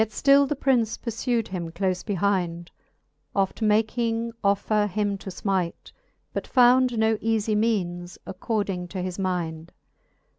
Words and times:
Yet 0.01 0.09
ftill 0.09 0.49
the 0.49 0.55
Prince 0.55 0.97
purfewd 0.97 1.49
him 1.49 1.69
clofe 1.69 2.03
behind, 2.03 2.71
Oft 3.35 3.61
making 3.61 4.31
offer 4.43 4.87
him 4.87 5.15
to 5.19 5.29
fmite, 5.29 5.91
but 6.33 6.47
found 6.47 6.97
No 6.97 7.17
eafie 7.17 7.55
meanes 7.55 8.17
according 8.25 8.87
to 8.87 9.03
his 9.03 9.19
mind. 9.19 9.71